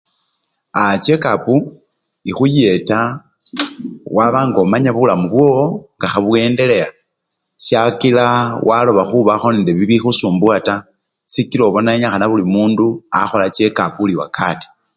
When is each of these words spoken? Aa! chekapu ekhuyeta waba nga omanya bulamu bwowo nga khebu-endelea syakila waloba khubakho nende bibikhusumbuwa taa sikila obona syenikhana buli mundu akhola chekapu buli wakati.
Aa! 0.81 0.95
chekapu 1.03 1.55
ekhuyeta 2.29 2.99
waba 4.15 4.39
nga 4.47 4.59
omanya 4.65 4.91
bulamu 4.97 5.25
bwowo 5.33 5.65
nga 5.97 6.07
khebu-endelea 6.13 6.87
syakila 7.65 8.25
waloba 8.67 9.03
khubakho 9.09 9.47
nende 9.51 9.71
bibikhusumbuwa 9.77 10.57
taa 10.67 10.85
sikila 11.31 11.63
obona 11.65 11.89
syenikhana 11.91 12.25
buli 12.29 12.45
mundu 12.53 12.87
akhola 13.19 13.45
chekapu 13.55 13.97
buli 14.01 14.15
wakati. 14.21 14.67